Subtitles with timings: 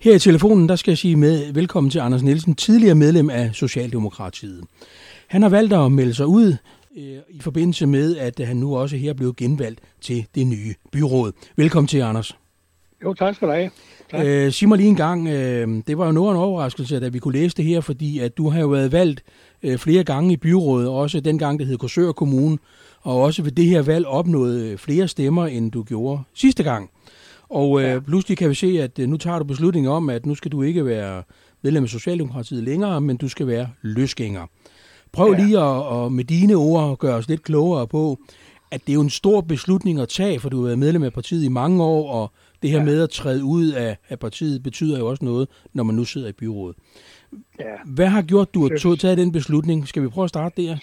[0.00, 3.50] Her i telefonen, der skal jeg sige med velkommen til Anders Nielsen, tidligere medlem af
[3.54, 4.64] Socialdemokratiet.
[5.26, 6.56] Han har valgt at melde sig ud
[6.96, 10.74] øh, i forbindelse med, at han nu også her er blevet genvalgt til det nye
[10.92, 11.32] byråd.
[11.56, 12.36] Velkommen til, Anders.
[13.04, 13.70] Jo, tak skal du have.
[14.10, 14.26] Tak.
[14.26, 17.18] Øh, sig mig lige en gang, øh, det var jo noget en overraskelse, at vi
[17.18, 19.22] kunne læse det her, fordi at du har jo været valgt
[19.62, 22.58] øh, flere gange i byrådet, også dengang det hed Korsør Kommune,
[23.00, 26.90] og også ved det her valg opnået øh, flere stemmer, end du gjorde sidste gang.
[27.50, 28.00] Og øh, ja.
[28.00, 30.62] pludselig kan vi se, at øh, nu tager du beslutning om, at nu skal du
[30.62, 31.22] ikke være
[31.62, 34.46] medlem af Socialdemokratiet længere, men du skal være løsgænger.
[35.12, 35.44] Prøv ja.
[35.44, 38.18] lige at, at med dine ord gøre os lidt klogere på,
[38.70, 41.12] at det er jo en stor beslutning at tage, for du har været medlem af
[41.12, 42.32] partiet i mange år, og
[42.62, 42.84] det her ja.
[42.84, 46.28] med at træde ud af, af partiet betyder jo også noget, når man nu sidder
[46.28, 46.76] i byrådet.
[47.60, 47.64] Ja.
[47.86, 49.88] Hvad har gjort, du har taget den beslutning?
[49.88, 50.76] Skal vi prøve at starte der?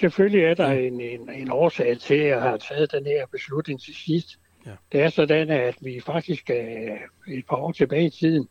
[0.00, 3.80] Selvfølgelig er der en, en, en årsag til, at jeg har taget den her beslutning
[3.80, 4.38] til sidst.
[4.66, 4.74] Ja.
[4.92, 6.96] Det er sådan, at vi faktisk er
[7.28, 8.48] et par år tilbage i tiden,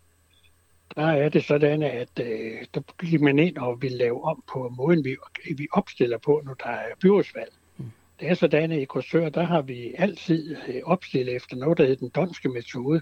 [0.95, 4.69] der er det sådan, at øh, der gik man ind og vil lave om på
[4.77, 5.15] måden, vi,
[5.57, 7.53] vi opstiller på, når der er byrådsvalg.
[7.77, 7.91] Mm.
[8.19, 11.83] Det er sådan, at i Korsør, der har vi altid øh, opstillet efter noget, der
[11.83, 13.01] hedder den donske metode.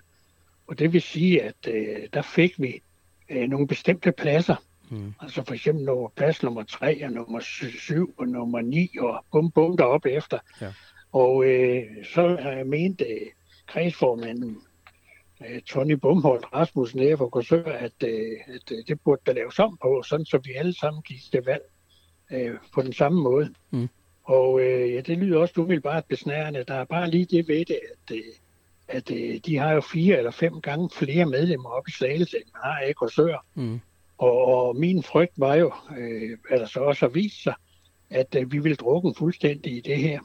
[0.67, 2.81] Og det vil sige, at øh, der fik vi
[3.29, 4.55] øh, nogle bestemte pladser.
[4.89, 5.13] Mm.
[5.21, 9.51] Altså for eksempel nummer, plads nummer 3 og nummer 7 og nummer 9 og bum
[9.51, 10.39] bum deroppe efter.
[10.61, 10.73] Ja.
[11.11, 13.27] Og øh, så har jeg ment øh,
[13.67, 14.57] kredsformanden
[15.49, 19.59] øh, Tony Bumholdt Rasmussen her for Korsør, at, øh, at øh, det burde der laves
[19.59, 21.63] om på, sådan så vi alle sammen gik til valg
[22.31, 23.53] øh, på den samme måde.
[23.71, 23.89] Mm.
[24.23, 26.63] Og øh, ja, det lyder også du vil bare besnærende.
[26.67, 28.23] Der er bare lige det ved det, at, øh,
[28.87, 32.45] at øh, de har jo fire eller fem gange flere medlemmer op i Slagelse, end
[32.53, 33.45] man har i Korsør.
[33.55, 33.79] Mm.
[34.17, 37.53] Og, og min frygt var jo, øh, eller så også har vist sig,
[38.09, 40.19] at øh, vi vil drukke fuldstændig i det her.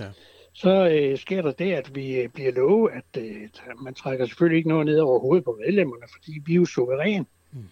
[0.00, 0.06] Ja
[0.52, 3.48] så øh, sker der det, at vi øh, bliver lovet, at øh,
[3.84, 7.26] man trækker selvfølgelig ikke noget ned over hovedet på medlemmerne, fordi vi er jo suveræn.
[7.52, 7.68] Mm.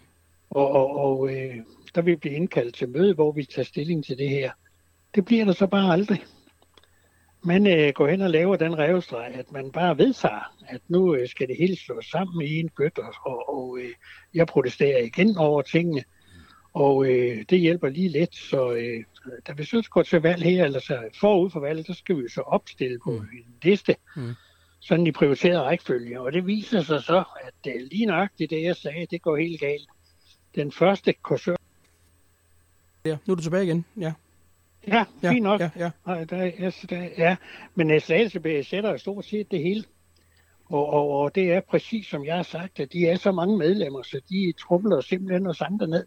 [0.49, 1.55] Og, og, og øh,
[1.95, 4.51] der vil blive indkaldt til møde, hvor vi tager stilling til det her.
[5.15, 6.23] Det bliver der så bare aldrig.
[7.43, 11.27] Man øh, går hen og laver den revstreg, at man bare vedtager, at nu øh,
[11.27, 13.93] skal det hele slås sammen i en gødt, og, og øh,
[14.33, 16.03] jeg protesterer igen over tingene.
[16.73, 19.03] Og øh, det hjælper lige lidt, så øh,
[19.47, 22.29] da vi så går til valg her, eller så forud for valget, så skal vi
[22.29, 23.17] så opstille på mm.
[23.17, 24.33] en liste, mm.
[24.79, 26.21] sådan i prioriteret rækkefølge.
[26.21, 29.59] Og det viser sig så, at øh, lige nøjagtigt det, jeg sagde, det går helt
[29.59, 29.89] galt.
[30.55, 31.55] Den første kursør...
[33.05, 34.13] Ja, nu er du tilbage igen, ja.
[34.87, 35.61] Ja, fint ja, nok.
[35.61, 35.91] Ja, ja.
[36.07, 37.35] ja, der, ja, der, ja.
[37.75, 39.83] Men Slagelse sætter stort set det hele.
[40.65, 43.57] Og, og, og det er præcis som jeg har sagt, at de er så mange
[43.57, 46.05] medlemmer, så de trumler simpelthen os andre ned.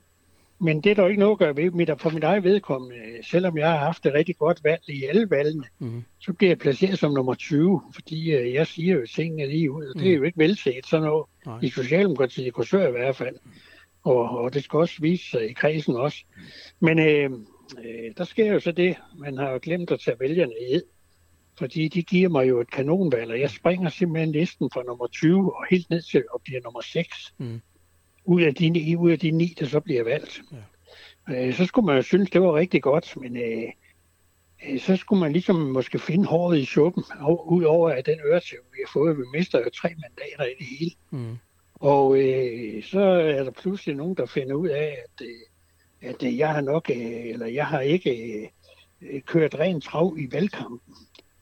[0.60, 2.96] Men det er der jo ikke noget at gøre ved mit, for mit eget vedkommende.
[3.22, 6.04] Selvom jeg har haft et rigtig godt valg i alle valgene, mm.
[6.20, 9.84] så bliver jeg placeret som nummer 20, fordi uh, jeg siger jo tingene lige ud,
[9.84, 11.26] og det er jo ikke velset sådan noget.
[11.46, 11.58] Nej.
[11.62, 13.36] I Socialdemokratiet, i Korsør i hvert fald.
[14.02, 16.24] Og, og det skal også vise sig i kredsen også.
[16.80, 17.30] Men øh,
[17.78, 20.80] øh, der sker jo så det, man har jo glemt at tage vælgerne i
[21.58, 25.56] fordi de giver mig jo et kanonvalg, og jeg springer simpelthen listen fra nummer 20
[25.56, 27.34] og helt ned til at blive nummer 6.
[27.38, 27.60] Mm
[28.24, 30.42] ud af de, ud af de ni, der så bliver valgt.
[30.52, 31.46] Ja.
[31.46, 33.68] Øh, så skulle man jo synes, det var rigtig godt, men øh,
[34.68, 37.04] øh, så skulle man ligesom måske finde håret i suppen,
[37.46, 40.66] ud over at den øretæv, vi har fået, vi mister jo tre mandater i det
[40.78, 40.90] hele.
[41.10, 41.36] Mm.
[41.74, 46.38] Og øh, så er der pludselig nogen, der finder ud af, at, øh, at øh,
[46.38, 48.50] jeg har nok, øh, eller jeg har ikke
[49.02, 50.80] øh, kørt rent trav i valgkampen.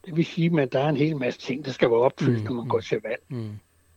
[0.06, 2.44] Det vil sige, at der er en hel masse ting, der skal være opfyldt, mm.
[2.44, 3.22] når man går til valg.
[3.28, 3.50] Mm.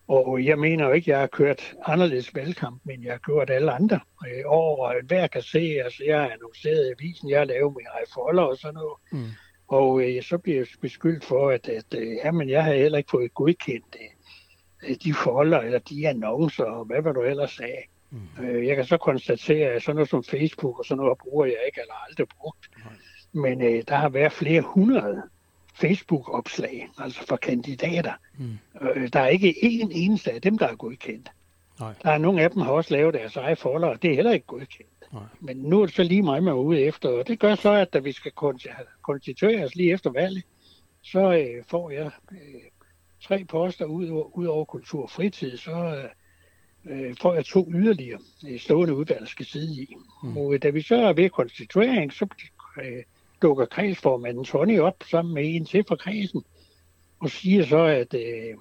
[0.08, 3.50] Og jeg mener jo ikke, at jeg har kørt anderledes valgkamp, men jeg har kørt
[3.50, 4.00] alle andre
[4.46, 7.86] over, og hver kan se, altså jeg har annonceret i avisen, jeg har lavet min
[8.14, 8.96] folder og sådan noget.
[9.12, 9.30] Mm.
[9.68, 13.10] Og øh, så bliver jeg beskyldt for, at, at øh, jamen, jeg har heller ikke
[13.10, 13.96] fået godkendt
[14.88, 17.82] øh, de folder eller de annoncer, og hvad var du ellers sagde.
[18.10, 18.44] Mm.
[18.44, 21.58] Øh, jeg kan så konstatere, at sådan noget som Facebook og sådan noget bruger jeg
[21.66, 22.70] ikke, eller aldrig brugt.
[22.76, 23.40] Mm.
[23.40, 25.22] Men øh, der har været flere hundrede
[25.76, 28.12] Facebook-opslag, altså for kandidater.
[28.38, 28.58] Mm.
[28.82, 31.30] Øh, der er ikke en eneste af dem, der er godkendt.
[31.80, 31.92] Nej.
[32.02, 34.14] Der er nogle af dem, der har også lavet deres eget folder, og det er
[34.14, 35.12] heller ikke godkendt.
[35.12, 35.22] Nej.
[35.40, 37.70] Men nu er det så lige mig, man er ude efter, og det gør så,
[37.70, 38.32] at da vi skal
[39.02, 40.44] konstitueres lige efter valget,
[41.02, 42.60] så øh, får jeg øh,
[43.22, 46.08] tre poster ud, ud over kultur og fritid, så
[46.84, 49.96] øh, får jeg to yderligere øh, stående udvalg, der skal sidde i.
[50.22, 50.36] Mm.
[50.36, 52.26] Og da vi så er ved konstituering, så
[52.82, 53.02] øh,
[53.42, 56.44] dukker kredsformanden Tony op sammen med en til fra kredsen,
[57.20, 58.56] og siger så, at øh,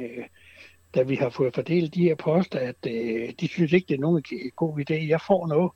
[0.00, 0.24] øh,
[0.94, 4.00] da vi har fået fordelt de her poster, at øh, de synes ikke, det er
[4.00, 4.22] nogen
[4.56, 5.72] god idé, jeg får noget,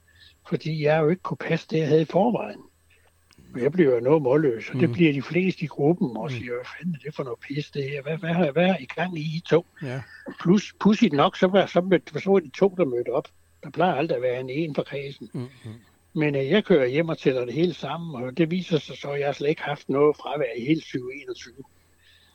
[0.48, 2.60] fordi jeg jo ikke kunne passe det, jeg havde i forvejen.
[3.56, 4.80] jeg bliver jo noget målløs, og mm.
[4.80, 6.30] det bliver de fleste i gruppen, og mm.
[6.30, 8.02] siger, hvad fanden er det for noget pis, det her?
[8.02, 9.66] Hvad, hvad, hvad, hvad er I gang i, I to?
[9.82, 10.02] Ja.
[10.40, 13.28] Plus, pudsigt nok, så var, så, så, så var de to, der mødte op.
[13.62, 15.30] Der plejer aldrig at være en en for kredsen.
[15.32, 15.48] Mm.
[16.14, 19.10] Men øh, jeg kører hjem og tæller det hele sammen, og det viser sig så,
[19.10, 21.54] at jeg slet ikke haft noget fravær i hele 2021.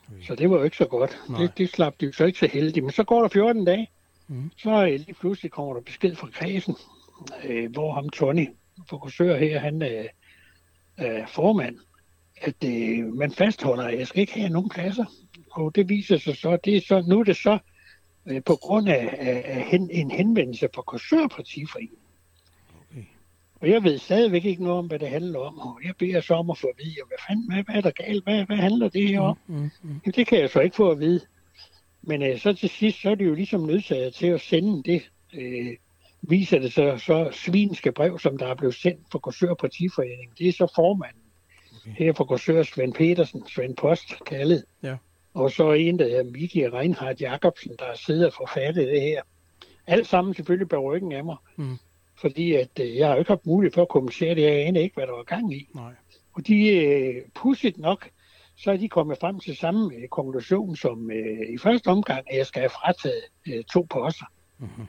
[0.08, 0.22] Okay.
[0.22, 1.18] Så det var jo ikke så godt.
[1.38, 2.84] Det, det slap de så ikke så heldigt.
[2.84, 3.90] Men så går der 14 dage,
[4.28, 4.50] mm.
[4.56, 6.76] så øh, lige pludselig kommer der besked fra kredsen,
[7.44, 8.48] øh, hvor ham Tony,
[8.88, 10.06] fokusør her, han er
[11.00, 11.78] øh, øh, formand,
[12.40, 15.04] at øh, man fastholder, at jeg skal ikke have nogen pladser.
[15.50, 17.58] Og det viser sig så, det er så nu er det så
[18.26, 21.97] øh, på grund af, af, af hen, en henvendelse fra Korsørpartiforeningen.
[23.60, 25.58] Og jeg ved stadigvæk ikke noget om, hvad det handler om.
[25.58, 27.90] Og jeg beder så om at få at vide, hvad fanden, hvad, hvad er der
[27.90, 28.24] galt?
[28.24, 29.38] Hvad, hvad handler det her om?
[29.46, 29.70] Mm, mm, mm.
[29.82, 31.20] Jamen, det kan jeg så ikke få at vide.
[32.02, 35.10] Men øh, så til sidst, så er det jo ligesom nødsaget til at sende det,
[35.34, 35.76] øh,
[36.22, 40.38] viser det så, så svinske brev, som der er blevet sendt fra Korsør Partiforening.
[40.38, 41.22] Det er så formanden
[41.76, 42.04] okay.
[42.04, 44.64] her fra Korsør, Svend Petersen, Svend Post kaldet.
[44.82, 44.96] Ja.
[45.34, 49.22] Og så en, der hedder Miki Reinhardt Jacobsen, der sidder og forfattet det her.
[49.86, 51.36] Alt sammen selvfølgelig bag ryggen af mig.
[51.56, 51.78] Mm.
[52.20, 54.42] Fordi at, øh, jeg har jo ikke haft mulighed for at kommentere det.
[54.42, 55.68] Jeg aner ikke, hvad der var gang i.
[55.74, 55.92] Nej.
[56.32, 58.08] Og de, øh, pudsigt nok,
[58.56, 62.38] så er de kommet frem til samme øh, konklusion som øh, i første omgang, at
[62.38, 64.26] jeg skal have frataget øh, to poster.
[64.58, 64.86] Mm-hmm.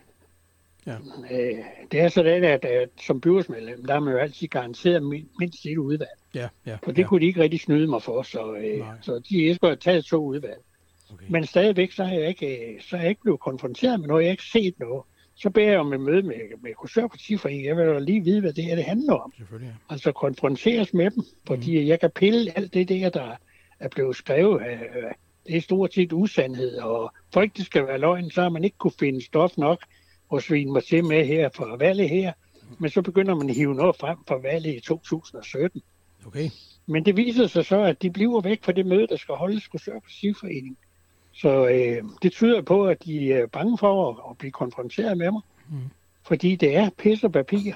[0.85, 0.95] Ja.
[1.31, 1.57] Øh,
[1.91, 5.03] det er sådan, at, at som byrådsmedlem, der er man jo altid garanteret
[5.39, 6.09] mindst et udvalg.
[6.35, 7.07] Ja, ja, og det ja.
[7.07, 10.17] kunne de ikke rigtig snyde mig for, så, øh, så de skulle have taget to
[10.17, 10.61] udvalg.
[11.13, 11.25] Okay.
[11.29, 14.29] Men stadigvæk, så har jeg ikke, så har jeg ikke blevet konfronteret med noget, jeg
[14.29, 15.03] har ikke set noget.
[15.41, 17.67] Så beder jeg om et møde med, med kursørpartiforeningen.
[17.67, 19.33] Jeg vil jo lige vide, hvad det her det handler om.
[19.39, 19.45] Ja.
[19.89, 21.87] Altså konfronteres med dem, fordi mm.
[21.87, 23.35] jeg kan pille alt det der, der
[23.79, 24.79] er blevet skrevet af,
[25.47, 28.63] det er stort set usandhed, og for ikke det skal være løgn, så har man
[28.63, 29.79] ikke kunne finde stof nok
[30.29, 32.33] og svine mig til med her for valget her.
[32.79, 35.81] Men så begynder man at hive noget frem fra valget i 2017.
[36.25, 36.49] Okay.
[36.85, 39.69] Men det viser sig så, at de bliver væk fra det møde, der skal holdes
[39.69, 40.77] på Sørpartiforeningen.
[41.41, 45.31] Så øh, det tyder på, at de er bange for at, at blive konfronteret med
[45.31, 45.41] mig.
[45.69, 45.77] Mm.
[46.27, 47.73] Fordi det er pisse og papir.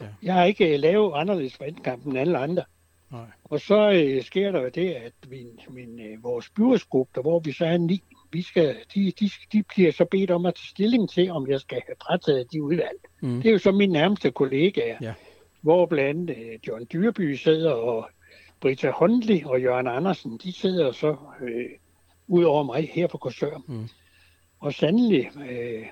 [0.00, 0.06] Ja.
[0.22, 2.64] Jeg har ikke øh, lavet anderledes for end alle andre.
[3.10, 3.20] Nej.
[3.44, 7.38] Og så øh, sker der jo det, at min, min, øh, vores byrådsgruppe, der hvor
[7.38, 8.02] vi så er ni,
[8.32, 11.60] vi skal, de, de, de bliver så bedt om at tage stilling til, om jeg
[11.60, 12.98] skal have frataget de udvalg.
[13.22, 13.42] Mm.
[13.42, 15.14] Det er jo så mine nærmeste kollegaer, ja.
[15.60, 18.08] hvor blandt andet øh, John Dyrby sidder, og
[18.60, 21.70] Britta Hundley og Jørgen Andersen, de sidder så øh,
[22.30, 23.62] ud over mig her på Korsør.
[23.68, 23.88] Mm.
[24.60, 25.86] Og sandelig, øh,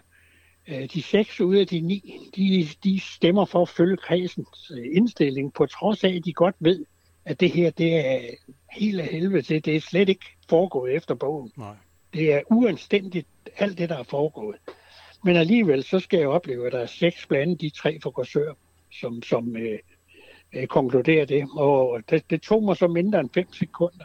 [0.68, 4.86] øh, de seks ud af de ni, de, de stemmer for at følge kredsens øh,
[4.92, 6.84] indstilling, på trods af, at de godt ved,
[7.24, 8.20] at det her, det er
[8.72, 9.64] helt af helvede til.
[9.64, 11.52] Det er slet ikke foregået efter bogen.
[11.56, 11.74] Nej.
[12.14, 14.56] Det er uanstændigt, alt det, der er foregået.
[15.24, 18.52] Men alligevel, så skal jeg opleve, at der er seks blandt de tre for Korsør,
[19.00, 19.78] som, som øh,
[20.52, 21.48] øh, konkluderer det.
[21.56, 24.04] Og det, det tog mig så mindre end fem sekunder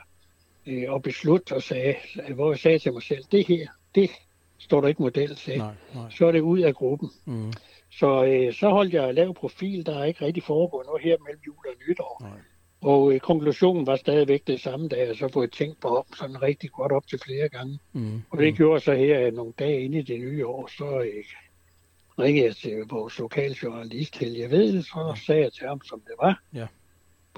[0.68, 1.95] øh, at beslutte og sagde,
[2.36, 4.10] hvor jeg sagde til mig selv, det her, det
[4.57, 5.57] står der ikke model til.
[5.57, 6.10] Nej, nej.
[6.10, 7.12] Så er det ud af gruppen.
[7.25, 7.54] Mm.
[7.92, 11.42] Så, øh, så holdt jeg lav profil, der er ikke rigtig foregået noget her mellem
[11.48, 12.18] jul og nytår.
[12.21, 12.39] Nej.
[12.81, 16.42] Og øh, konklusionen var stadigvæk det samme, da jeg så fået tænkt på op, sådan
[16.42, 17.80] rigtig godt op til flere gange.
[17.94, 18.21] Mm.
[18.30, 21.24] Og det gjorde så her nogle dage inde i det nye år, så øh,
[22.19, 25.25] ringede jeg til vores lokaljournalist Helge Vedel, så ja.
[25.25, 26.42] sagde jeg til ham, som det var.
[26.54, 26.68] Ja.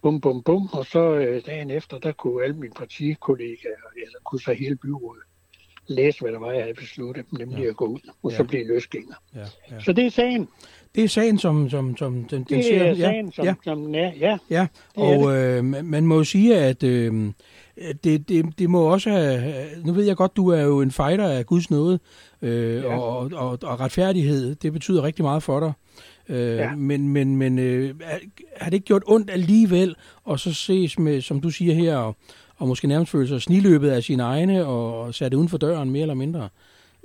[0.01, 0.69] Bum, bum, bum.
[0.73, 5.23] Og så øh, dagen efter, der kunne alle mine partikollegaer, eller kunne så hele byrådet,
[5.87, 7.69] læse, hvad der var, jeg havde besluttet, nemlig ja.
[7.69, 8.37] at gå ud, og ja.
[8.37, 9.15] så blive løsgænger.
[9.35, 9.39] Ja.
[9.71, 9.81] Ja.
[9.81, 10.47] Så det er sagen.
[10.95, 13.53] Det er sagen, som, som, som den, den det er sagen, som, ja.
[13.63, 14.37] som den er, ja.
[14.49, 17.31] Ja, og øh, man må jo sige, at øh,
[18.03, 19.53] det, det, det må også have...
[19.83, 21.99] Nu ved jeg godt, du er jo en fighter af Guds nåde,
[22.41, 22.97] øh, ja.
[22.99, 25.73] og, og, og retfærdighed, det betyder rigtig meget for dig.
[26.29, 26.75] Øh, ja.
[26.75, 27.95] Men, men, men øh,
[28.57, 32.15] har det ikke gjort ondt alligevel, og så ses med, som du siger her, og,
[32.57, 36.01] og måske nærmest føle sig sniløbet af sine egne, og sat uden for døren mere
[36.01, 36.49] eller mindre?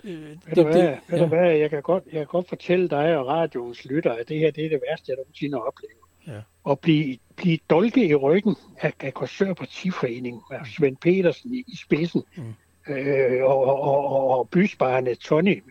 [0.04, 1.24] Øh, ved du hvad, det, ved ja.
[1.24, 4.38] du hvad jeg, kan godt, jeg kan godt fortælle dig og radioens lytter, at det
[4.38, 5.94] her det er det værste, jeg nogensinde har oplevet.
[6.26, 6.70] Ja.
[6.70, 11.76] At blive, blive dolket i ryggen af, af Korsør Partiforening med Svend Petersen i, i
[11.76, 12.94] spidsen, mm.
[12.94, 15.62] øh, og, og, og, og bysbarnet Tony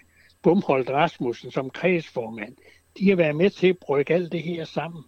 [0.43, 2.55] Bumholdt Rasmussen som kredsformand.
[2.99, 5.03] De har været med til at brygge alt det her sammen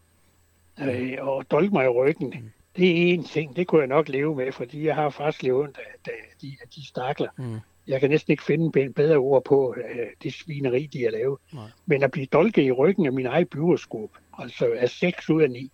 [0.81, 2.27] øh, og dolke mig i ryggen.
[2.27, 2.51] Mm.
[2.75, 5.77] Det er en ting, det kunne jeg nok leve med, fordi jeg har faktisk levet
[5.77, 7.29] af, af de, af de stakler.
[7.37, 11.11] Mm jeg kan næsten ikke finde en bedre ord på øh, det svineri, de har
[11.11, 11.39] lavet.
[11.53, 11.63] Nej.
[11.85, 15.51] Men at blive dolket i ryggen af min egen byrådsgruppe, altså af 6 ud af
[15.51, 15.71] 9,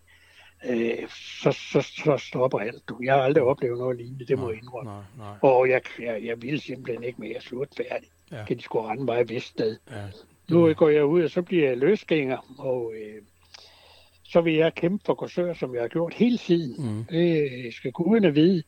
[0.66, 1.10] øh,
[1.42, 2.90] så, så, så stopper alt.
[2.90, 3.00] Du.
[3.04, 4.92] Jeg har aldrig oplevet noget lignende, det må jeg indrømme.
[4.92, 5.36] Nej, nej.
[5.42, 8.10] Og jeg, jeg, jeg vil simpelthen ikke mere slut færdig.
[8.32, 8.46] Ja.
[8.46, 9.78] Kan de sgu rende mig i Veststed.
[9.92, 10.04] Ja.
[10.50, 13.22] Nu går jeg ud, og så bliver jeg løsgænger, og øh,
[14.24, 16.98] så vil jeg kæmpe for Korsør, som jeg har gjort hele tiden.
[16.98, 17.04] Mm.
[17.04, 18.64] Det skal gudene vide.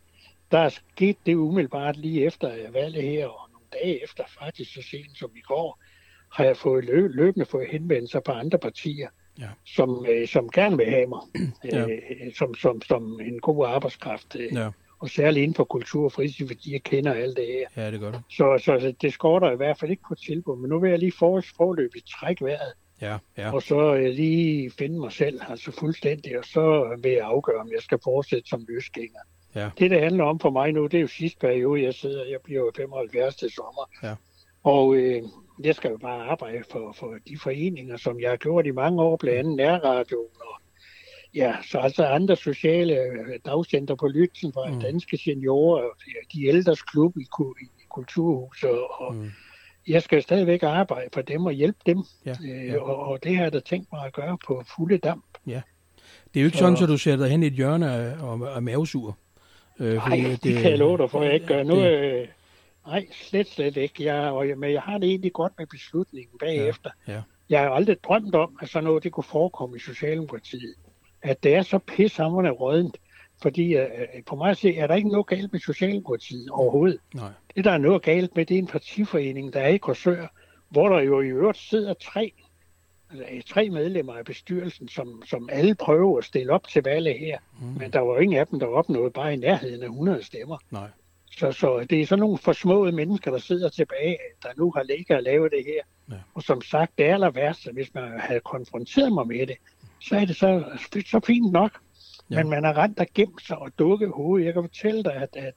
[0.51, 4.81] Der er sket det umiddelbart lige efter valget her, og nogle dage efter, faktisk så
[4.81, 5.79] sent som i går,
[6.31, 9.07] har jeg fået løb, løbende fået henvendelser på andre partier,
[9.39, 9.47] ja.
[9.65, 11.21] som, øh, som gerne vil have mig
[11.63, 11.87] ja.
[11.87, 14.35] øh, som, som, som en god arbejdskraft.
[14.35, 14.69] Øh, ja.
[14.99, 17.83] Og særligt inden for kultur og fritid, fordi jeg kender alt det her.
[17.83, 18.17] Ja, det gør du.
[18.29, 20.57] Så, så, så det skorter i hvert fald ikke på tilbud.
[20.57, 22.73] Men nu vil jeg lige for, forløbigt trække vejret.
[23.01, 23.53] Ja, ja.
[23.53, 27.71] Og så øh, lige finde mig selv, altså fuldstændig, og så vil jeg afgøre, om
[27.71, 29.19] jeg skal fortsætte som løsgænger.
[29.55, 29.69] Ja.
[29.79, 32.39] Det, det handler om for mig nu, det er jo sidste periode, jeg sidder, jeg
[32.43, 33.89] bliver jo 75 til sommer.
[34.03, 34.15] Ja.
[34.63, 35.23] Og øh,
[35.63, 39.01] jeg skal jo bare arbejde for, for de foreninger, som jeg har gjort i mange
[39.01, 40.61] år, blandt andet nærradio og
[41.35, 44.79] ja, så altså andre sociale øh, dagcenter på Lytzen for mm.
[44.79, 45.89] danske seniorer,
[46.33, 47.21] de ældres klub i,
[47.61, 49.31] i kulturhuset, og mm.
[49.87, 52.81] jeg skal stadigvæk arbejde for dem og hjælpe dem, ja, øh, ja.
[52.81, 55.25] og, og det har jeg da tænkt mig at gøre på fulde damp.
[55.47, 55.61] Ja.
[56.33, 58.59] Det er jo ikke så, sådan, at du sætter hen i et hjørne og er
[58.59, 59.17] mavesur.
[59.79, 61.63] Øh, Nej, det, det kan jeg love dig for, jeg ikke gør.
[61.63, 62.27] Nu, det, øh,
[62.87, 64.05] Nej, slet, slet ikke.
[64.05, 66.89] Jeg, og, men jeg har det egentlig godt med beslutningen bagefter.
[67.07, 67.21] Ja, ja.
[67.49, 70.75] Jeg har aldrig drømt om, at sådan noget det kunne forekomme i Socialdemokratiet.
[71.21, 72.97] At det er så pissehammerende rådent.
[73.41, 73.83] Fordi uh,
[74.25, 76.99] på mig at se, er der ikke noget galt med Socialdemokratiet overhovedet.
[77.13, 77.29] Nej.
[77.55, 80.27] Det, der er noget galt med, det er en partiforening, der er i Korsør,
[80.69, 82.33] hvor der jo i øvrigt sidder tre,
[83.11, 87.39] altså, tre medlemmer af bestyrelsen, som, som alle prøver at stille op til valget her.
[87.61, 87.67] Mm.
[87.67, 90.57] Men der var jo ingen af dem, der opnåede bare i nærheden af 100 stemmer.
[90.71, 90.87] Nej.
[91.31, 95.17] Så, så det er sådan nogle forsmåede mennesker, der sidder tilbage, der nu har ligget
[95.17, 96.15] og lavet det her.
[96.15, 96.21] Ja.
[96.33, 99.57] Og som sagt, det aller værste, hvis man havde konfronteret mig med det,
[100.01, 100.63] så er det så,
[101.05, 101.79] så fint nok.
[102.31, 102.35] Ja.
[102.35, 104.45] Men man har rent og gemt sig og dukket hovedet.
[104.45, 105.53] Jeg kan fortælle dig, at, at,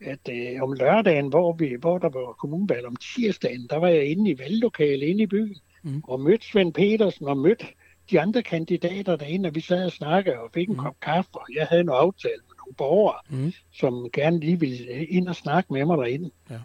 [0.00, 4.04] at øh, om lørdagen, hvor, vi, hvor der var kommunvalg om tirsdagen, der var jeg
[4.04, 6.02] inde i valglokalet inde i byen, mm.
[6.04, 7.66] og mødte Svend Petersen og mødte
[8.10, 10.80] de andre kandidater derinde, og vi sad og snakkede og fik en mm.
[10.80, 13.52] kop kaffe, og jeg havde en aftale nogle borgere, mm.
[13.72, 16.30] som gerne lige ville ind og snakke med mig derinde.
[16.50, 16.58] Ja.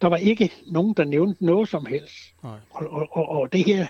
[0.00, 2.14] Der var ikke nogen, der nævnte noget som helst.
[2.42, 2.58] Nej.
[2.70, 3.86] Og, og, og, og det her,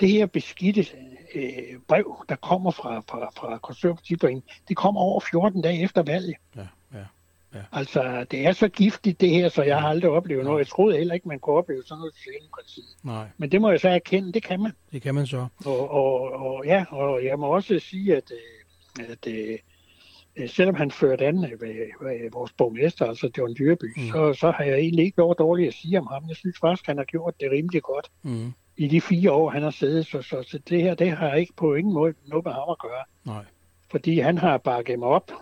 [0.00, 0.86] det her beskidte
[1.34, 6.34] øh, brev, der kommer fra, fra, fra konservativforeningen, det kommer over 14 dage efter valget.
[6.56, 7.04] Ja, ja,
[7.54, 7.60] ja.
[7.72, 10.58] Altså, det er så giftigt det her, så jeg har aldrig oplevet noget.
[10.58, 12.96] Jeg troede heller ikke, man kunne opleve sådan noget Socialdemokratiet.
[13.02, 13.26] Nej.
[13.36, 14.72] Men det må jeg så erkende, det kan man.
[14.92, 15.46] Det kan man så.
[15.66, 19.58] Og, og, og ja, og jeg må også sige, at, øh, at, at øh,
[20.36, 24.08] Øh, selvom han førte an ved vores borgmester, altså John Dyrby, mm.
[24.08, 26.24] så, så har jeg egentlig ikke noget dårligt at sige om ham.
[26.28, 28.52] Jeg synes faktisk, han har gjort det rimelig godt mm.
[28.76, 30.06] I de fire år, han har siddet.
[30.06, 32.78] Så, så, så det her, det har ikke på ingen måde noget med ham at
[32.78, 33.04] gøre.
[33.24, 33.44] Nej.
[33.90, 35.32] Fordi han har bakket mig op.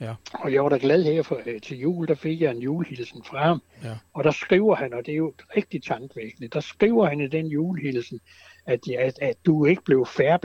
[0.00, 0.14] Ja.
[0.32, 3.24] Og jeg var da glad her for, øh, til jul, der fik jeg en julehilsen
[3.24, 3.62] fra ham.
[3.84, 3.98] Ja.
[4.14, 7.46] Og der skriver han, og det er jo rigtig tankvækkende, der skriver han i den
[7.46, 8.20] julehilsen,
[8.66, 10.38] at, at, at du ikke blev færre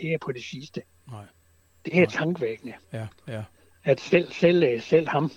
[0.00, 0.82] her på det sidste.
[1.10, 1.24] Nej.
[1.84, 2.74] Det er tankvækkende.
[2.92, 3.42] Ja, ja.
[3.84, 5.30] At selv, selv, øh, selv ham,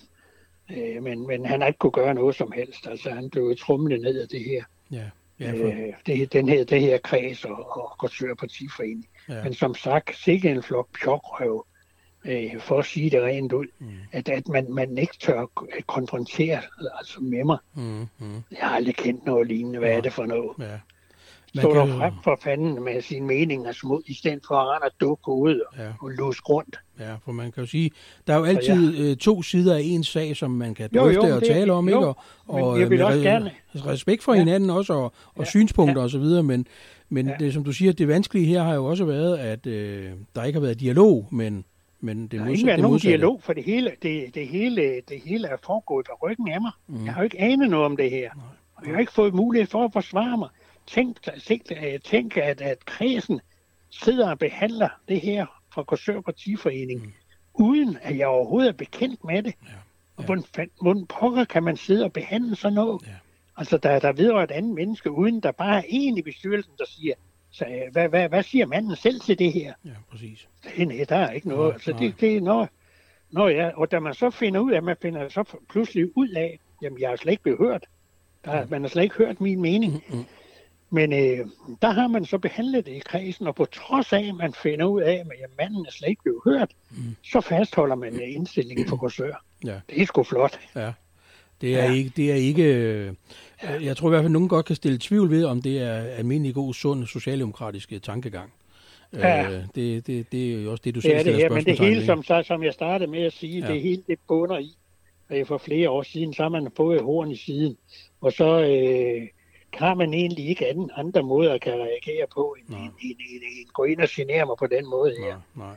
[0.72, 2.88] øh, men, men han har ikke kunne gøre noget som helst.
[2.88, 4.63] Altså han blev trumlet ned af det her.
[4.91, 5.10] Ja.
[5.41, 5.67] Ja, for...
[5.67, 9.07] øh, det, den her, det her kreds og, og Korsør Partiforening.
[9.29, 9.43] Ja.
[9.43, 11.65] Men som sagt, sikke en flok pjokrøv,
[12.25, 13.88] øh, for at sige det rent ud, mm.
[14.12, 15.45] at, at man, man ikke tør
[15.88, 16.62] konfrontere
[16.98, 17.57] altså med mig.
[17.74, 18.43] Mm, mm.
[18.51, 19.79] Jeg har aldrig kendt noget lignende.
[19.79, 19.98] Hvad ja.
[19.98, 20.51] er det for noget?
[20.60, 20.79] Ja.
[21.55, 21.98] Man stå kan...
[21.98, 25.60] frem for fanden med sine meninger smod, i stedet for at rende og dukke ud
[25.60, 25.88] og, ja.
[26.01, 26.79] og låse rundt.
[27.00, 27.91] Ja, for man kan jo sige,
[28.27, 29.12] der er jo altid ja.
[29.12, 31.89] øh, to sider af en sag, som man kan drøfte jo, jo, og tale om,
[31.89, 32.08] jo, ikke?
[32.08, 32.15] Og,
[32.48, 33.51] og jeg vil med også gerne.
[33.75, 34.39] respekt for ja.
[34.39, 35.46] hinanden også, og, og ja.
[35.46, 36.05] synspunkter ja.
[36.05, 36.67] osv., men,
[37.10, 37.36] men ja.
[37.39, 40.60] det, som du siger, det vanskelige her har jo også været, at øh, der ikke
[40.60, 41.65] har været dialog, men
[42.03, 45.22] men det der har ikke været nogen dialog, for det hele, det, det, hele, det
[45.25, 46.72] hele er foregået på ryggen af mig.
[46.88, 47.05] Mm.
[47.05, 48.29] Jeg har jo ikke anet noget om det her.
[48.36, 48.46] Nej.
[48.75, 50.50] Og jeg har ikke fået mulighed for at forsvare mig.
[50.91, 51.17] Tænk,
[51.48, 51.62] tænk,
[52.03, 53.41] tænk at, at kredsen
[53.89, 57.13] sidder og behandler det her fra Korsør Partiforening, mm.
[57.53, 59.53] uden at jeg overhovedet er bekendt med det.
[59.63, 59.71] Ja.
[59.71, 59.77] Ja.
[60.15, 63.07] Og hvordan, hvordan pokker kan man sidde og behandle sådan noget?
[63.07, 63.13] Ja.
[63.57, 66.86] Altså, der, der vedrører et andet menneske, uden der bare er en i bestyrelsen, der
[66.88, 67.13] siger,
[67.51, 69.74] så, øh, hvad, hvad, hvad siger manden selv til det her?
[69.86, 70.48] Ja, præcis.
[70.63, 71.67] Det, nej, der er ikke noget.
[71.67, 72.69] Nej, altså, det, det er noget.
[73.31, 76.60] Nå ja, og da man så finder ud af, man finder så pludselig ud af,
[76.81, 77.86] jamen jeg har slet ikke blevet hørt.
[78.45, 78.71] Der, mm.
[78.71, 79.93] Man har slet ikke hørt min mening.
[79.93, 80.25] Mm-hmm.
[80.93, 81.48] Men øh,
[81.81, 84.86] der har man så behandlet det i kredsen, og på trods af, at man finder
[84.86, 87.15] ud af, at manden er slet ikke blevet hørt, mm.
[87.24, 89.43] så fastholder man øh, indstillingen på kursør.
[89.65, 89.79] Ja.
[89.89, 90.60] Det er sgu flot.
[90.75, 90.91] Ja.
[91.62, 91.93] Det er, ja.
[91.93, 92.63] ikke, det er ikke...
[92.63, 93.13] Øh,
[93.81, 95.93] jeg tror i hvert fald, at nogen godt kan stille tvivl ved, om det er
[95.93, 98.53] almindelig god, sund, socialdemokratisk tankegang.
[99.13, 99.51] Ja.
[99.51, 102.05] Øh, det, det, det er jo også det, du selv det det, Men det hele,
[102.05, 103.74] som, som jeg startede med at sige, ja.
[103.74, 104.75] det hele det bunder i,
[105.45, 107.77] for flere år siden, så har man fået horn i siden,
[108.21, 108.62] og så...
[108.62, 109.27] Øh,
[109.74, 113.44] har man egentlig ikke anden, andre måder at kan reagere på, end, end, end, end,
[113.60, 115.36] end gå ind og genere mig på den måde her.
[115.56, 115.75] Nej, nej.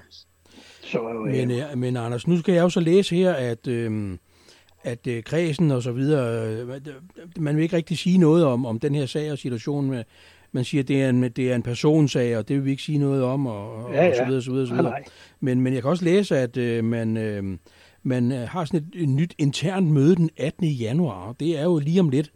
[0.82, 4.18] Så, øh, Men, øh, men Anders, nu skal jeg jo så læse her, at, øh,
[4.82, 6.80] at øh, kredsen og så videre, øh,
[7.38, 10.04] man vil ikke rigtig sige noget om, om den her sag og situationen med,
[10.52, 12.82] man siger, at det er en, det er en personsag, og det vil vi ikke
[12.82, 14.90] sige noget om, og, Ja, og så videre, så videre, så videre.
[14.90, 15.04] nej.
[15.40, 17.58] Men, men jeg kan også læse, at øh, man, øh,
[18.02, 20.66] man øh, har sådan et, et nyt internt møde den 18.
[20.66, 22.30] januar, det er jo lige om lidt.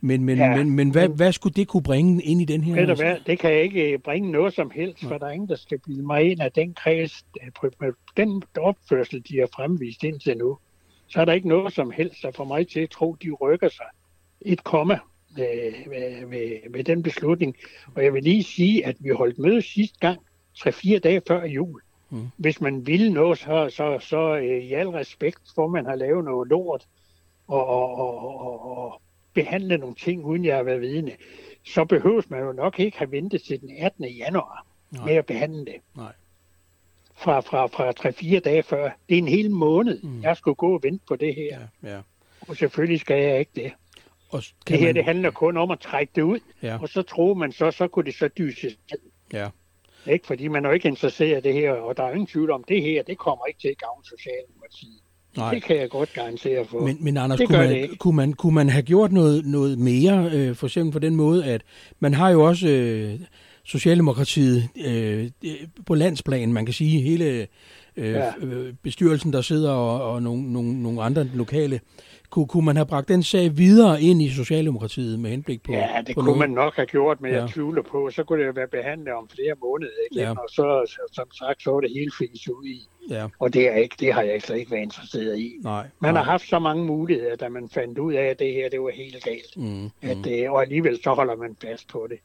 [0.00, 2.74] Men, men, Ja, men, men hvad, hvad skulle det kunne bringe ind i den her?
[2.74, 5.48] Ved du hvad, det kan ikke øh, bringe noget som helst, for der er ingen,
[5.48, 10.04] der skal blive mig ind af den kreds, øh, med den opførsel, de har fremvist
[10.04, 10.58] indtil nu.
[11.06, 13.68] Så er der ikke noget som helst, der får mig til at tro, de rykker
[13.68, 13.86] sig
[14.40, 14.98] et komma
[15.36, 17.56] ved, ved, ved, ved den beslutning.
[17.94, 20.18] Og jeg vil lige sige, at vi holdt møde sidste gang,
[20.58, 21.80] 3-4 dage før jul.
[22.10, 22.28] Mm.
[22.36, 25.94] Hvis man vil noget, så, så, så øh, i al respekt for, at man har
[25.94, 26.86] lavet noget lort
[27.48, 29.02] og, og, og, og, og
[29.44, 31.12] behandle nogle ting, uden jeg har været vidne,
[31.66, 34.04] så behøves man jo nok ikke have ventet til den 18.
[34.04, 35.04] januar Nej.
[35.04, 35.74] med at behandle det.
[35.96, 36.12] Nej.
[37.16, 37.92] Fra, fra, fra
[38.36, 38.90] 3-4 dage før.
[39.08, 40.22] Det er en hel måned, Mm.
[40.22, 41.58] jeg skulle gå og vente på det her.
[41.82, 42.00] Ja, ja.
[42.48, 43.72] Og selvfølgelig skal jeg ikke det.
[44.30, 46.78] Og Det her, man, det handler kun om at trække det ud, Ja.
[46.82, 48.98] og så tror man så, så kunne det så dyses ned.
[49.32, 49.48] Ja.
[50.06, 50.26] Ikke?
[50.26, 52.64] Fordi man er jo ikke interesseret i det her, og der er ingen tvivl om,
[52.64, 55.00] det her, det kommer ikke til at gavne Socialdemokratiet.
[55.38, 55.54] Nej.
[55.54, 56.86] Det kan jeg godt garantere for.
[56.86, 57.96] Men, men Anders, Det kunne det man, ikke.
[57.96, 61.44] kunne, man, kunne man have gjort noget, noget mere, øh, for eksempel på den måde,
[61.44, 61.62] at
[62.00, 63.20] man har jo også øh,
[63.64, 65.50] Socialdemokratiet øh, øh,
[65.86, 67.46] på landsplan, man kan sige, hele øh,
[68.12, 68.30] Ja.
[68.42, 71.80] øh, bestyrelsen, der sidder, og, og nogle, nogle, nogle andre lokale.
[72.30, 75.88] Kunne, kunne man have bragt den sag videre ind i Socialdemokratiet med henblik på Ja,
[76.06, 76.38] det på kunne noget?
[76.38, 77.40] man nok have gjort, men Ja.
[77.40, 78.10] jeg tvivler på.
[78.10, 80.30] Så kunne det jo være behandlet om flere måneder igen, Ja.
[80.30, 82.88] og så, så, som sagt, så var det helt fint ud i.
[83.10, 85.52] Ja, Og det, er ikke, det har jeg slet ikke været interesseret i.
[85.62, 85.86] nej.
[86.00, 86.22] Man nej.
[86.22, 88.90] har haft så mange muligheder, da man fandt ud af, at det her det var
[88.90, 89.56] helt galt.
[89.56, 92.18] Mm, At, mm, øh, og alligevel så holder man fast på det.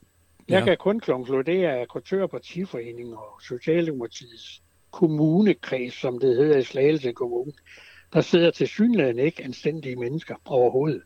[0.49, 0.65] Jeg Ja.
[0.65, 7.51] kan kun konkludere, at og Partiforeningen og Socialdemokratiets kommunekreds, som det hedder i Slagelse Kommune,
[8.13, 11.01] der sidder til synligheden ikke anstændige mennesker overhovedet.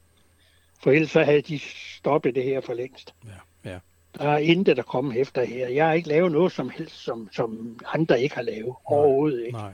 [0.84, 1.60] For ellers så havde de
[1.98, 3.14] stoppet det her for længst.
[3.26, 3.78] ja, ja.
[4.18, 5.68] Der er intet, der kommer efter her.
[5.68, 8.74] Jeg har ikke lavet noget som helst, som, som andre ikke har lavet.
[8.86, 9.58] Overhovedet ikke.
[9.58, 9.74] Nej.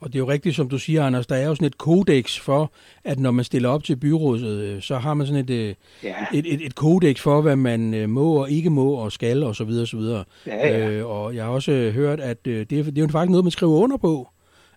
[0.00, 2.38] Og det er jo rigtigt, som du siger, Anders, der er jo sådan et kodex
[2.38, 2.72] for,
[3.04, 6.14] at når man stiller op til byrådet, øh, så har man sådan et, øh, Ja,
[6.34, 9.56] et, et, et kodex for, hvad man øh, må og ikke må og skal og
[9.56, 10.24] så videre og så videre.
[10.46, 10.88] ja, ja.
[10.88, 13.72] Øh, og jeg har også hørt, at det, det er jo faktisk noget, man skriver
[13.72, 14.28] under på,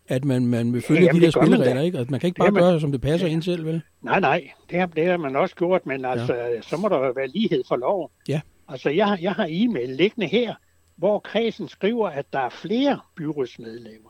[0.08, 1.98] at man, man vil følge jamen, de der det spilleregler, ikke?
[2.00, 3.82] At man kan ikke Det bare er man- gøre, som det passer ind selv, vel?
[4.02, 6.62] Nej, nej, det har, det har man også gjort, men altså, ja.
[6.62, 8.10] så må der jo være lighed for loven.
[8.28, 8.42] Ja.
[8.68, 10.56] Altså, jeg, har- jeg har e-mail liggende her,
[10.96, 14.10] hvor kredsen skriver, at der er flere byrådsmedlemmer,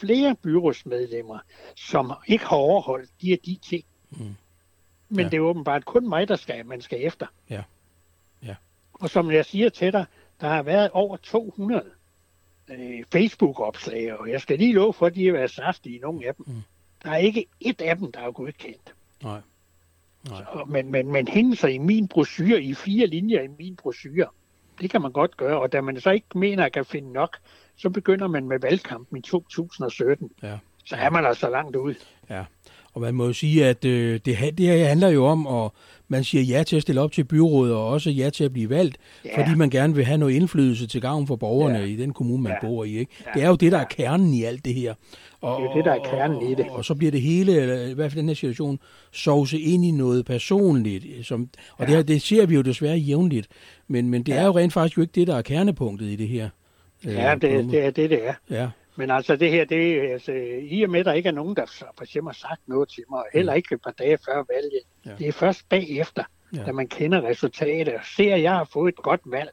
[0.00, 1.38] flere byrådsmedlemmer,
[1.76, 3.84] som ikke har overholdt de og de ting.
[4.10, 4.16] Mm.
[4.18, 4.36] Men
[5.18, 5.22] Ja.
[5.22, 5.28] ja.
[5.28, 7.26] det er åbenbart kun mig, der skal, man skal efter.
[7.50, 7.62] Ja.
[8.46, 8.54] Ja.
[8.92, 10.04] Og som jeg siger til dig,
[10.40, 11.82] der har været over 200
[12.70, 16.34] øh, Facebook-opslag, og jeg skal lige love for, at de har været saftige, nogle af
[16.34, 16.46] dem.
[16.48, 16.62] Mm.
[17.04, 18.94] Der er ikke et af dem, der er godkendt.
[19.22, 19.40] Nej.
[20.28, 20.44] Nej.
[20.48, 24.26] Og- Men, men, men hænge sig i min brochure, i fire linjer i min brochure,
[24.80, 25.60] det kan man godt gøre.
[25.60, 27.36] Og da man så ikke mener, at kan finde nok,
[27.76, 30.30] så begynder man med valgkampen i 2017.
[30.42, 30.58] Ja.
[30.84, 31.94] Så er man altså langt ud.
[32.30, 32.44] Ja,
[32.94, 35.70] og man må jo sige, at øh, det, det her handler jo om, at
[36.08, 38.70] man siger ja til at stille op til byrådet, og også ja til at blive
[38.70, 39.40] valgt, Ja.
[39.42, 41.84] fordi man gerne vil have noget indflydelse til gavn for borgerne Ja.
[41.84, 42.66] i den kommune, man Ja.
[42.66, 42.98] bor i.
[42.98, 43.12] Ikke?
[43.26, 43.30] Ja.
[43.34, 44.94] Det er jo det, der er kernen i alt det her.
[45.40, 46.66] Og, Det er jo det, der er kernen i det.
[46.70, 48.78] Og, og så bliver det hele, eller i hvert fald den her situation,
[49.12, 51.26] sovse ind i noget personligt.
[51.26, 51.86] Som, og Ja.
[51.86, 53.46] det, her, det ser vi jo desværre jævnligt,
[53.88, 54.38] men, men det Ja.
[54.38, 56.48] er jo rent faktisk jo ikke det, der er kernepunktet i det her.
[57.06, 58.34] Øh, Ja, det, det er det, det er.
[58.50, 61.32] Ja, Men altså det her, det er, altså, i og med, at der ikke er
[61.32, 64.44] nogen, der for eksempel har sagt noget til mig, heller ikke et par dage før
[64.54, 64.80] valget.
[65.06, 65.10] Ja.
[65.18, 66.24] Det er først bagefter,
[66.56, 66.64] Ja.
[66.64, 69.50] da man kender resultatet, og ser, at jeg har fået et godt valg.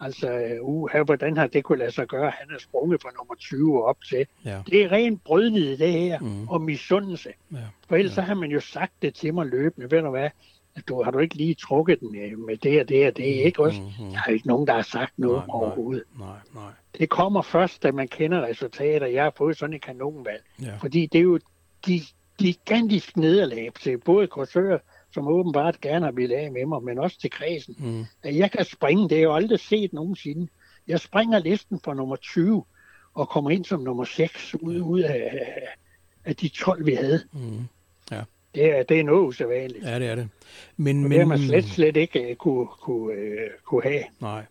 [0.00, 2.30] Altså, uh, her, hvordan har det kunne lade sig gøre?
[2.30, 4.26] Han er sprunget fra nummer 20 op til.
[4.44, 6.26] ja, Det er rent brødnid, det her, Mm.
[6.26, 6.48] mm.
[6.48, 7.30] og misundelse.
[7.52, 7.56] ja.
[7.88, 8.14] For ellers ja.
[8.14, 9.90] så har man jo sagt det til mig løbende.
[9.90, 10.30] Ved du hvad?
[10.88, 13.62] Du, har du ikke lige trukket den øh, med det og det og det, ikke
[13.62, 13.80] også?
[13.80, 14.10] Mhm.
[14.10, 15.54] Der er ikke nogen, der har sagt noget Nej, nej.
[15.54, 16.04] overhovedet.
[16.18, 16.70] Nej, nej.
[16.98, 19.06] Det kommer først, da man kender resultater.
[19.06, 20.42] Jeg har fået sådan et kanonvalg.
[20.62, 20.76] Ja.
[20.76, 21.38] Fordi det er jo
[21.86, 22.00] de
[22.38, 24.78] gigantisk nederlag til både Korsør,
[25.10, 27.76] som åbenbart gerne har ville af med mig, men også til kredsen.
[27.78, 28.04] Mm.
[28.22, 30.48] At jeg kan springe, det jeg jo aldrig set nogensinde.
[30.88, 32.64] Jeg springer listen fra nummer 20
[33.14, 35.68] og kommer ind som nummer 6 ud, ud af,
[36.24, 37.20] af de 12, vi havde.
[37.32, 37.68] Mm.
[38.56, 39.84] Det er, det er noget usædvanligt.
[39.84, 40.28] Ja, det er det.
[40.76, 43.18] Men, men, det har man slet, slet ikke uh, kunne, kunne, uh,
[43.64, 44.02] kunne have.
[44.20, 44.42] Nej.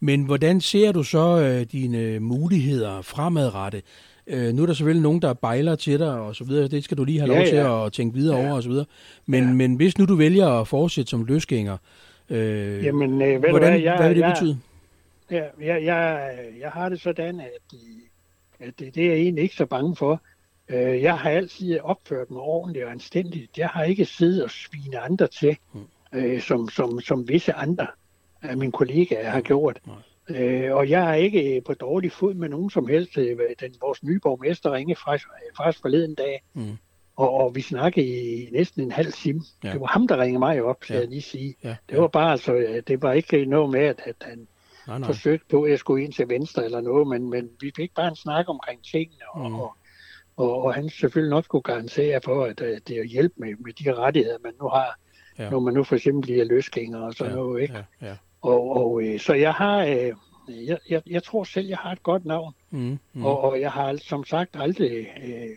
[0.00, 3.82] Men hvordan ser du så øh, dine muligheder fremadrettet?
[4.26, 6.68] Øh, nu er der selvfølgelig nogen, der bejler til dig og så videre.
[6.68, 7.86] Det skal du lige have Ja, lov til ja.
[7.86, 8.46] at tænke videre Ja.
[8.46, 8.86] over og så videre.
[9.26, 9.52] Men, Ja.
[9.52, 11.76] men hvis nu du vælger at fortsætte som løsgænger,
[12.32, 14.58] Øh, Jamen, øh, hvordan, hvad, jeg, hvad vil det jeg, betyde?
[15.30, 19.42] Ja, jeg, jeg, jeg har det sådan, at, øh, at det, det er jeg egentlig
[19.42, 20.22] ikke så bange for.
[20.70, 23.58] Øh, Jeg har altid opført mig ordentligt og anstændigt.
[23.58, 25.56] Jeg har ikke siddet og svine andre til,
[26.12, 27.86] øh, som, som, som visse andre
[28.42, 29.80] af mine kollegaer har gjort.
[30.30, 33.18] Øh, og jeg er ikke på dårlig fod med nogen som helst.
[33.18, 36.76] Øh, Den, vores nye borgmester ringede faktisk, faktisk forleden dag, Mm.
[37.16, 39.40] og, og vi snakkede i næsten en halv time.
[39.64, 39.72] Ja.
[39.72, 41.00] Det var ham, der ringede mig op, skal Ja.
[41.00, 41.54] jeg lige sige.
[41.64, 44.46] Ja, Det var bare altså, øh, det var ikke noget med, at, at han
[44.86, 45.06] nej, nej.
[45.06, 48.08] forsøgt på, at jeg skulle ind til venstre eller noget, men, men vi fik bare
[48.08, 49.48] en snak omkring tingene, og, Mm.
[49.48, 49.60] mm.
[49.60, 49.76] og,
[50.40, 53.72] og, og han selvfølgelig nok skulle garantere for, at, at det er hjælp med, med
[53.72, 54.98] de rettigheder, man nu har,
[55.38, 55.50] Ja.
[55.50, 57.62] når man nu for eksempel bliver løsgænger og sådan ja, noget.
[57.62, 57.74] Ikke?
[57.74, 58.16] Ja, ja.
[58.42, 60.12] Og, og øh, så jeg har, øh,
[60.48, 62.98] jeg, jeg, jeg tror selv, jeg har et godt navn, Mm, mm.
[63.12, 63.24] mm.
[63.26, 65.56] og, og jeg har som sagt aldrig øh,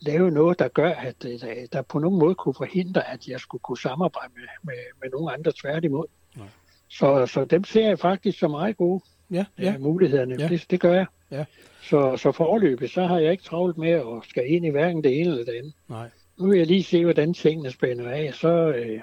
[0.00, 3.40] lavet noget, der gør, at øh, der, der på nogen måde kunne forhindre, at jeg
[3.40, 6.06] skulle kunne samarbejde med, med, med nogen andre tværtimod.
[6.36, 6.46] Nej.
[6.88, 9.00] Så, så dem ser jeg faktisk som meget gode
[9.34, 9.64] ja, ja.
[9.72, 9.78] ja.
[9.78, 10.36] mulighederne.
[10.38, 10.48] Ja.
[10.48, 11.06] Det, det gør jeg.
[11.30, 11.44] Ja.
[11.82, 15.20] Så, så foreløbig, så har jeg ikke travlt med at skal ind i hverken det
[15.20, 15.72] ene eller det andet.
[15.88, 16.08] Nej.
[16.38, 19.00] Nu vil jeg lige se, hvordan tingene spænder af, så, øh,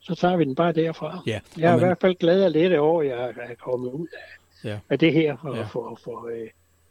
[0.00, 1.22] så tager vi den bare derfra.
[1.26, 3.54] Ja, Jeg er og i man- hvert fald glad og lidt over, at jeg er
[3.54, 4.78] kommet ud af, Ja.
[4.90, 5.36] af det her.
[5.42, 5.62] Og Ja.
[5.62, 6.48] for, for, øh,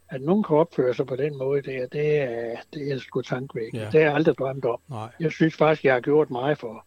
[0.10, 3.22] at nogen kan opføre sig på den måde, det er, det er, det er sgu
[3.22, 3.80] tankvækkende.
[3.80, 3.86] Ja.
[3.86, 3.92] Ja.
[3.92, 4.80] Det har jeg aldrig drømt om.
[4.90, 5.08] Nej.
[5.20, 6.86] Jeg synes faktisk, jeg har gjort meget for,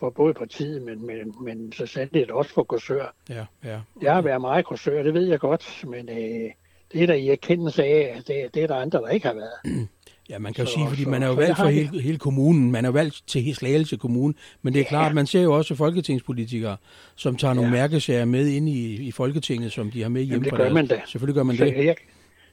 [0.00, 3.14] for både partiet, men, men, men så sandt også for kursør.
[3.28, 3.78] Ja, ja.
[4.02, 6.50] Jeg har været meget kursør, det ved jeg godt, men øh,
[6.92, 9.34] det er der i erkendelse af, at det, det er der andre, der ikke har
[9.34, 9.88] været.
[10.30, 12.18] Ja, man kan jo Så- sige, fordi så- man er jo valgt for hele, hele
[12.18, 12.72] kommunen.
[12.72, 14.34] Man er jo valgt til Slagelse Kommune.
[14.62, 16.76] Men det er klart, man ser jo også folketingspolitikere,
[17.16, 17.76] som tager nogle Ja.
[17.76, 20.86] mærkesager med ind i, i Folketinget, som de har med hjemme det fra gør man
[20.86, 21.00] da.
[21.06, 21.84] Selvfølgelig gør man Så det.
[21.84, 21.96] jeg,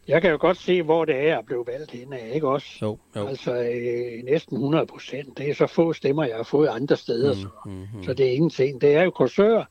[0.07, 2.67] jeg kan jo godt se, hvor det er at blive valgt hen af, ikke også?
[2.81, 3.27] Jo, jo.
[3.27, 5.37] Altså øh, næsten 100 procent.
[5.37, 8.03] Det er så få stemmer, jeg har fået andre steder, mm, så, Mm, mm.
[8.03, 8.81] så det er ingenting.
[8.81, 9.63] Det er jo Korsør,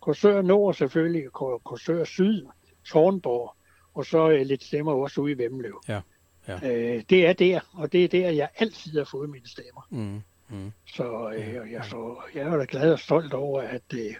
[0.00, 2.46] Korsør Nord selvfølgelig, Kor- Korsør Syd,
[2.86, 3.54] Tårnborg,
[3.94, 5.80] og så øh, lidt stemmer også ude i Vemmeløv.
[5.88, 6.00] Ja,
[6.48, 6.72] ja.
[6.72, 9.86] Øh, det er der, og det er der, jeg altid har fået mine stemmer.
[9.90, 10.20] Mm,
[10.56, 10.72] mm.
[10.86, 14.14] Så, øh, jeg, så jeg er da glad og stolt over, at øh,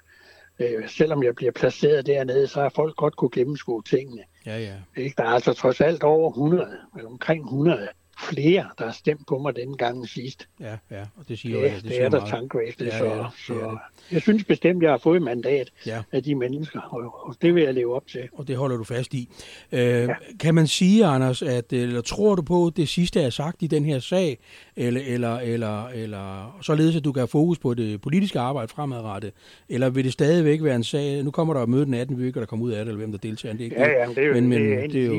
[0.59, 4.22] øh, selvom jeg bliver placeret dernede, så har folk godt kunne gennemskue tingene.
[4.46, 4.74] Ja, ja.
[4.96, 5.14] Ikke?
[5.18, 9.38] Der er altså trods alt over 100, eller omkring 100 flere, der har stemt på
[9.38, 10.48] mig denne gang sidst.
[10.61, 11.00] Ja, ja.
[11.16, 13.54] Og det siger jo, det, det det siger er der tankvæsentligt, Ja, så, ja, så
[13.54, 13.78] det.
[14.14, 16.02] jeg synes bestemt, jeg har fået mandat Ja.
[16.12, 18.28] af de mennesker, og, og det vil jeg leve op til.
[18.32, 19.28] Og det holder du fast i.
[19.72, 20.14] Øh, ja.
[20.40, 23.85] Kan man sige, Anders, at, eller tror du på det sidste er sagt i den
[23.85, 24.38] her sag,
[24.77, 29.33] eller, eller, eller, eller således, at du kan have fokus på det politiske arbejde fremadrettet,
[29.69, 32.19] eller vil det stadigvæk være en sag, nu kommer der et møde den 18.
[32.19, 34.07] vi der kommer ud af det, eller hvem der deltager, det er ikke Ja, ja,
[34.07, 35.15] men det er jo, men, men, det er det er jo,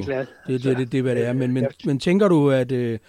[0.47, 1.33] det, det, det, det, er, hvad det er.
[1.33, 2.99] Men, men, jeg- men tænker du, at øh,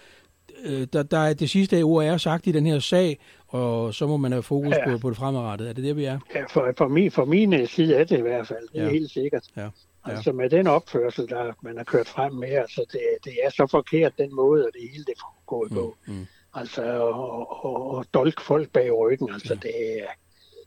[0.65, 4.07] øh, der, der er det sidste ord er sagt i den her sag, og så
[4.07, 4.89] må man have fokus Ja.
[4.91, 5.69] på, på det fremadrettet?
[5.69, 6.19] Er det der, vi er?
[6.35, 8.85] Ja, for, for, min, for min øh, side er det i hvert fald, det er
[8.85, 8.89] Ja.
[8.91, 9.43] helt sikkert.
[9.57, 9.61] Ja.
[10.07, 10.13] Ja.
[10.15, 13.67] Altså med den opførsel, der man har kørt frem med, altså det, det er så
[13.71, 15.13] forkert den måde, og det hele det
[15.47, 15.95] går på.
[16.07, 16.25] Mm, mm.
[16.59, 20.05] Altså og, og, og dolke folk bag ryggen, altså det er,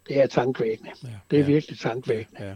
[0.09, 0.91] det er tankvækkende.
[1.05, 2.43] Ja, Det er ja, virkelig tankvækkende.
[2.49, 2.55] ja.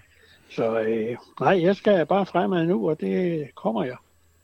[0.50, 3.96] Så øh, nej, jeg skal bare fremad nu, og det kommer jeg.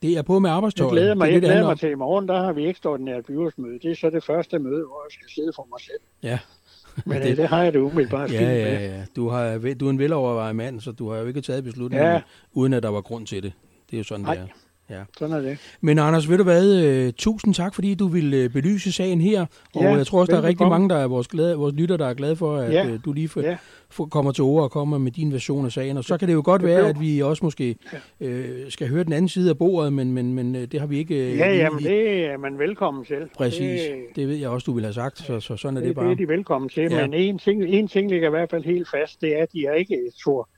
[0.03, 0.93] Det er på med Jeg arbejdstøjet.
[0.93, 3.25] glæder mig, det jeg det, det glæder mig til i morgen, der har vi ekstraordinært
[3.25, 3.79] byrådsmøde.
[3.79, 6.01] Det er så det første møde, hvor jeg skal sidde for mig selv.
[6.23, 6.39] Ja.
[7.07, 8.57] Men Det- det, det har jeg det umiddelbart Ja, fint med.
[8.61, 9.05] ja, ja.
[9.17, 12.21] Du, har, du er en velovervejet mand, så du har jo ikke taget beslutningen, Ja.
[12.53, 13.53] uden at der var grund til det.
[13.91, 14.35] Det er jo sådan, Nej.
[14.35, 14.47] det er.
[14.93, 15.03] Ja.
[15.19, 15.59] Sådan er det.
[15.81, 16.85] Men Anders, ved du hvad?
[16.85, 19.47] Øh, tusind tak, fordi du ville øh, belyse sagen her.
[19.75, 21.97] Og Ja, jeg tror også, der er rigtig mange, der er vores, glade, vores lytter,
[21.97, 23.57] der er glade for, at Ja, øh, du lige for, ja.
[23.91, 25.97] for, kommer til ord og kommer med din version af sagen.
[25.97, 27.77] Og så kan det jo godt det være, at vi også måske
[28.21, 31.37] øh, skal høre den anden side af bordet, men, men, men det har vi ikke...
[31.37, 33.29] Ja, lige- jamen det er man velkommen til.
[33.37, 33.61] Præcis.
[33.81, 35.97] Det, Det ved jeg også, du ville have sagt, så, så sådan er det, det
[35.97, 36.15] det er bare.
[36.15, 36.83] de velkommen til.
[36.83, 36.97] Ja.
[36.99, 37.07] Ja.
[37.07, 39.67] Men en ting, en ting ligger i hvert fald helt fast, det er, at de
[39.67, 40.49] er ikke tror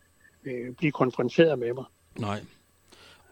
[0.44, 1.84] øh, blive konfronteret med mig.
[2.18, 2.40] Nej.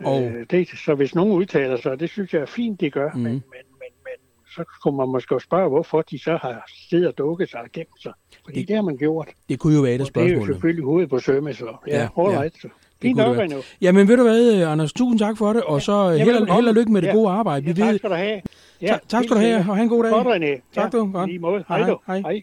[0.05, 3.11] Og- Øh, det, så hvis nogen udtaler sig, det synes jeg er fint, de gør,
[3.15, 3.21] mm.
[3.21, 4.19] men, men, men, men
[4.57, 8.03] så kunne man måske spørge, hvorfor de så har siddet og dukket sig og gemt
[8.03, 8.13] sig.
[8.45, 9.29] Fordi Det- det, har man gjort.
[9.49, 10.55] Det kunne jo være et af Og det er jo spørgsmålene.
[10.55, 12.41] selvfølgelig hovedet på sømme, så ja, Ja, ja, all ja.
[12.41, 12.55] right.
[12.61, 12.69] Så.
[13.03, 13.45] Fint kunne det nok være.
[13.45, 13.59] endnu.
[13.81, 16.69] Jamen ved du hvad, øh, Anders, tusind tak for det, og så ja, held, held
[16.69, 17.13] og lykke med det Ja.
[17.15, 17.65] gode arbejde.
[17.67, 18.41] Vi Ja, tak skal du have.
[18.83, 20.13] Ja, tak, tak skal du have, og have en god dag.
[20.13, 20.71] Godt, René.
[20.75, 21.11] Tak, du.
[21.13, 21.29] Godt.
[21.31, 21.65] Lige måde.
[21.69, 22.19] Hej, Hej, hej.
[22.21, 22.43] Hej.